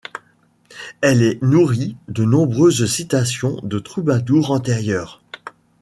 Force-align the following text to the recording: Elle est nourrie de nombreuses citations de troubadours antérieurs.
Elle 1.01 1.21
est 1.21 1.39
nourrie 1.43 1.95
de 2.07 2.25
nombreuses 2.25 2.87
citations 2.91 3.59
de 3.61 3.77
troubadours 3.77 4.49
antérieurs. 4.49 5.21